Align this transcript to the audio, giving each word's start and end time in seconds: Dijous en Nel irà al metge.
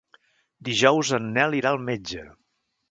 Dijous 0.69 1.13
en 1.19 1.31
Nel 1.37 1.61
irà 1.61 1.77
al 1.77 1.81
metge. 1.93 2.29